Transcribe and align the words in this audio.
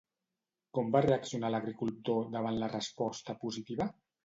Com 0.77 0.89
va 0.95 1.01
reaccionar 1.05 1.51
l'agricultor 1.57 2.25
davant 2.39 2.59
la 2.65 2.73
resposta 2.75 3.39
positiva? 3.47 3.93